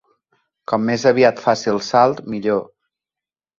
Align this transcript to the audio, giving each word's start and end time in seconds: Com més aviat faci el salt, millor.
Com 0.71 0.83
més 0.91 1.05
aviat 1.11 1.45
faci 1.45 1.71
el 1.73 1.79
salt, 1.91 2.25
millor. 2.35 2.67